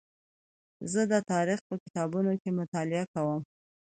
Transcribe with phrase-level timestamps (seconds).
[0.91, 3.41] زه د تاریخ په کتابتون کې مطالعه کوم.